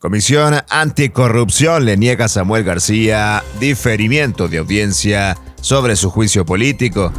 [0.00, 7.12] Comisión Anticorrupción le niega a Samuel García diferimiento de audiencia sobre su juicio político.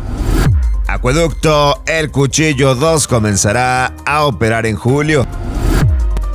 [0.88, 5.28] Acueducto El Cuchillo 2 comenzará a operar en julio.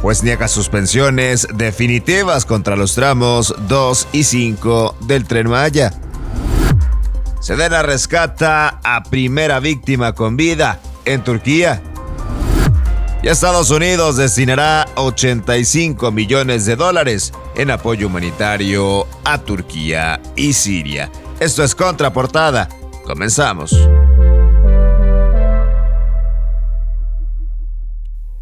[0.03, 5.93] Pues niega suspensiones definitivas contra los tramos 2 y 5 del tren Maya.
[7.41, 11.83] Sedena rescata a primera víctima con vida en Turquía.
[13.27, 21.11] Y Estados Unidos destinará 85 millones de dólares en apoyo humanitario a Turquía y Siria.
[21.41, 22.69] Esto es Contraportada.
[23.05, 23.75] Comenzamos.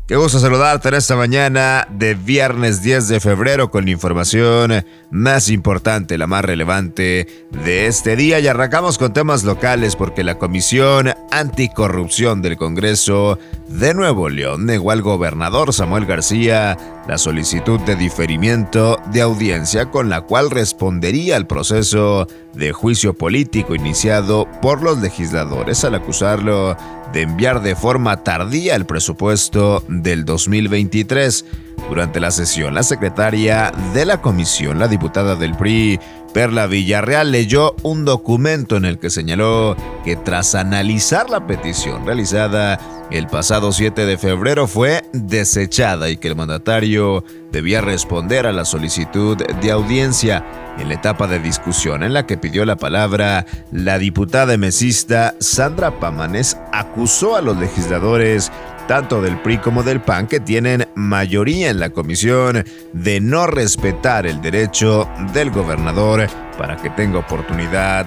[0.07, 5.49] Qué gusto saludarte en esta mañana de viernes 10 de febrero con la información más
[5.49, 8.39] importante, la más relevante de este día.
[8.39, 14.91] Y arrancamos con temas locales porque la Comisión Anticorrupción del Congreso de Nuevo León negó
[14.91, 16.77] al gobernador Samuel García
[17.07, 23.75] la solicitud de diferimiento de audiencia con la cual respondería al proceso de juicio político
[23.75, 26.77] iniciado por los legisladores al acusarlo
[27.12, 31.45] de enviar de forma tardía el presupuesto del 2023.
[31.89, 36.00] Durante la sesión, la secretaria de la comisión, la diputada del PRI,
[36.33, 42.81] Perla Villarreal leyó un documento en el que señaló que tras analizar la petición realizada
[43.11, 47.22] el pasado 7 de febrero fue desechada y que el mandatario
[47.53, 50.44] debía responder a la solicitud de audiencia.
[50.78, 56.00] En la etapa de discusión en la que pidió la palabra, la diputada mesista Sandra
[56.00, 58.50] Pamanes acusó a los legisladores
[58.87, 64.27] tanto del PRI como del PAN, que tienen mayoría en la comisión, de no respetar
[64.27, 66.27] el derecho del gobernador
[66.59, 68.07] para que tenga oportunidad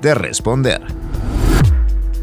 [0.00, 0.80] de responder.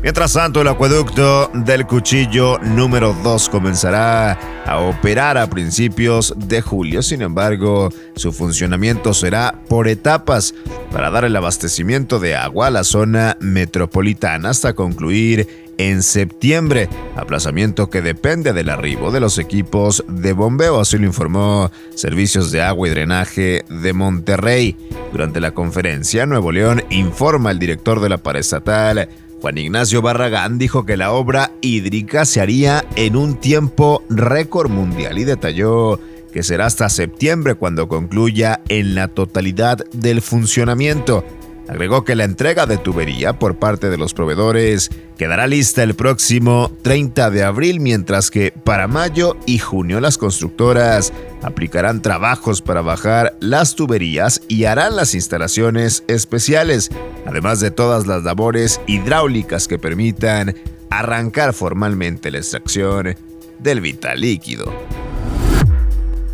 [0.04, 7.02] Mientras tanto, el acueducto del cuchillo número 2 comenzará a operar a principios de julio.
[7.02, 10.54] Sin embargo, su funcionamiento será por etapas
[10.92, 17.90] para dar el abastecimiento de agua a la zona metropolitana hasta concluir en septiembre, aplazamiento
[17.90, 22.88] que depende del arribo de los equipos de bombeo, así lo informó Servicios de Agua
[22.88, 24.76] y Drenaje de Monterrey.
[25.12, 29.10] Durante la conferencia, Nuevo León informa el director de la paraestatal,
[29.42, 35.20] Juan Ignacio Barragán, dijo que la obra hídrica se haría en un tiempo récord mundial
[35.20, 36.00] y detalló
[36.34, 41.24] que será hasta septiembre cuando concluya en la totalidad del funcionamiento.
[41.68, 46.72] Agregó que la entrega de tubería por parte de los proveedores quedará lista el próximo
[46.82, 51.12] 30 de abril, mientras que para mayo y junio las constructoras
[51.42, 56.90] aplicarán trabajos para bajar las tuberías y harán las instalaciones especiales,
[57.26, 60.56] además de todas las labores hidráulicas que permitan
[60.90, 63.16] arrancar formalmente la extracción
[63.60, 64.72] del vital líquido.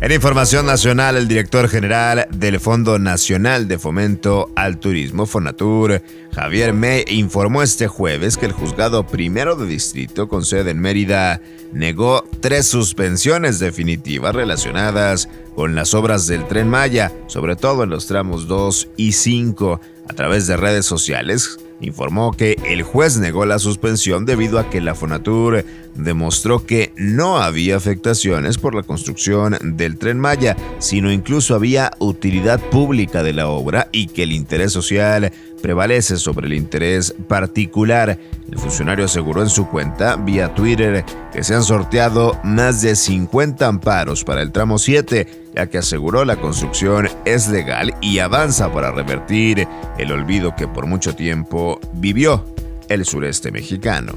[0.04, 6.02] En información nacional, el director general del Fondo Nacional de Fomento al Turismo, Fonatur,
[6.34, 11.40] Javier May, informó este jueves que el juzgado primero de distrito con sede en Mérida
[11.72, 18.06] negó tres suspensiones definitivas relacionadas con las obras del tren Maya, sobre todo en los
[18.06, 19.80] tramos 2 y 5.
[20.06, 24.80] A través de redes sociales, informó que el juez negó la suspensión debido a que
[24.80, 25.64] la Fonatur
[25.94, 32.60] demostró que no había afectaciones por la construcción del tren Maya, sino incluso había utilidad
[32.70, 35.32] pública de la obra y que el interés social
[35.64, 38.18] prevalece sobre el interés particular.
[38.50, 43.66] El funcionario aseguró en su cuenta vía Twitter que se han sorteado más de 50
[43.66, 48.92] amparos para el tramo 7, ya que aseguró la construcción es legal y avanza para
[48.92, 51.63] revertir el olvido que por mucho tiempo
[51.94, 52.44] vivió
[52.88, 54.12] el sureste mexicano.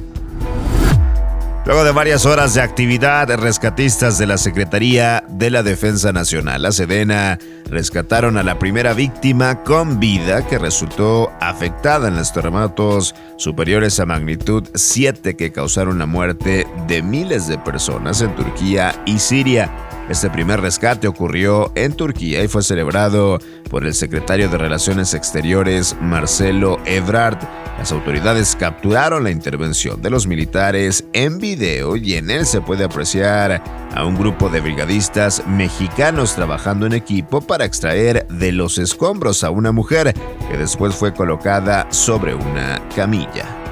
[1.67, 6.71] Luego de varias horas de actividad, rescatistas de la Secretaría de la Defensa Nacional, la
[6.71, 13.99] Sedena, rescataron a la primera víctima con vida que resultó afectada en los terremotos superiores
[13.99, 19.86] a magnitud 7 que causaron la muerte de miles de personas en Turquía y Siria.
[20.09, 23.39] Este primer rescate ocurrió en Turquía y fue celebrado
[23.69, 27.37] por el secretario de Relaciones Exteriores Marcelo Ebrard.
[27.77, 32.85] Las autoridades capturaron la intervención de los militares en video y en él se puede
[32.85, 33.61] apreciar
[33.93, 39.49] a un grupo de brigadistas mexicanos trabajando en equipo para extraer de los escombros a
[39.49, 40.13] una mujer
[40.49, 43.66] que después fue colocada sobre una camilla.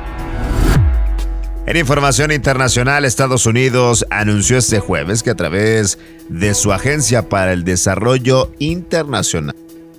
[1.68, 5.98] En información internacional, Estados Unidos anunció este jueves que a través
[6.30, 9.56] de su Agencia para el Desarrollo Internacional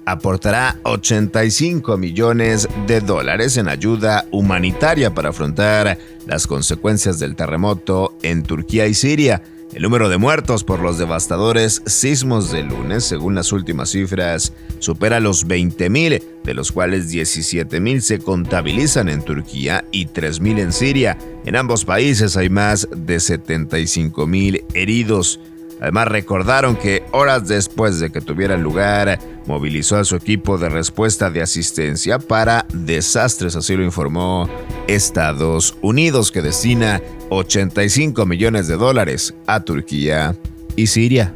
[0.06, 8.44] aportará 85 millones de dólares en ayuda humanitaria para afrontar las consecuencias del terremoto en
[8.44, 9.42] Turquía y Siria.
[9.74, 15.18] El número de muertos por los devastadores sismos de lunes, según las últimas cifras, supera
[15.18, 21.18] los 20.000, de los cuales 17.000 se contabilizan en Turquía y 3.000 en Siria.
[21.44, 25.40] En ambos países hay más de 75.000 heridos.
[25.80, 31.30] Además recordaron que horas después de que tuviera lugar, movilizó a su equipo de respuesta
[31.30, 34.48] de asistencia para desastres, así lo informó
[34.86, 40.34] Estados Unidos, que destina 85 millones de dólares a Turquía
[40.76, 41.34] y Siria.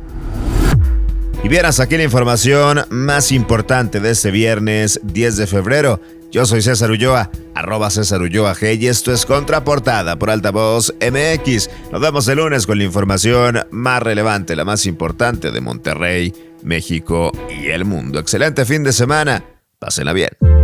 [1.42, 6.00] Y vieras aquí la información más importante de este viernes 10 de febrero.
[6.31, 11.70] Yo soy César Ulloa, arroba César Ulloa G y esto es Contraportada por Altavoz MX.
[11.90, 16.32] Nos vemos el lunes con la información más relevante, la más importante de Monterrey,
[16.62, 18.20] México y el mundo.
[18.20, 19.42] Excelente fin de semana.
[19.78, 20.60] Pásenla bien.